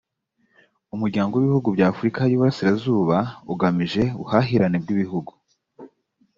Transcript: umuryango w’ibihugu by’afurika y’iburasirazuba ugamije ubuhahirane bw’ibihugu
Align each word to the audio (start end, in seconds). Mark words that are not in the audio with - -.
umuryango 0.95 1.33
w’ibihugu 1.35 1.69
by’afurika 1.75 2.19
y’iburasirazuba 2.25 3.17
ugamije 3.53 4.03
ubuhahirane 4.17 4.77
bw’ibihugu 4.83 5.31